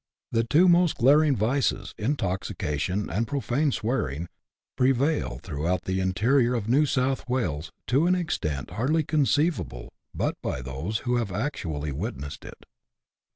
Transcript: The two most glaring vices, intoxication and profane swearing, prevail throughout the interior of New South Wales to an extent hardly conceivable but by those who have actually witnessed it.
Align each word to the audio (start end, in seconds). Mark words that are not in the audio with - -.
The 0.31 0.43
two 0.43 0.67
most 0.67 0.97
glaring 0.97 1.35
vices, 1.35 1.93
intoxication 1.95 3.07
and 3.07 3.27
profane 3.27 3.71
swearing, 3.71 4.29
prevail 4.75 5.39
throughout 5.43 5.83
the 5.83 5.99
interior 5.99 6.55
of 6.55 6.67
New 6.67 6.87
South 6.87 7.29
Wales 7.29 7.71
to 7.85 8.07
an 8.07 8.15
extent 8.15 8.71
hardly 8.71 9.03
conceivable 9.03 9.93
but 10.15 10.41
by 10.41 10.63
those 10.63 11.01
who 11.05 11.17
have 11.17 11.31
actually 11.31 11.91
witnessed 11.91 12.45
it. 12.45 12.65